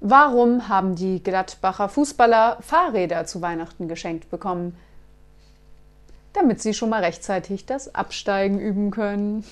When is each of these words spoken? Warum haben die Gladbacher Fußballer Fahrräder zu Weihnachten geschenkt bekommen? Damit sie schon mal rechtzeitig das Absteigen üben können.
Warum 0.00 0.68
haben 0.68 0.94
die 0.94 1.22
Gladbacher 1.22 1.88
Fußballer 1.88 2.58
Fahrräder 2.60 3.24
zu 3.26 3.40
Weihnachten 3.40 3.88
geschenkt 3.88 4.30
bekommen? 4.30 4.76
Damit 6.34 6.60
sie 6.60 6.74
schon 6.74 6.90
mal 6.90 7.02
rechtzeitig 7.02 7.64
das 7.64 7.94
Absteigen 7.94 8.60
üben 8.60 8.90
können. 8.90 9.44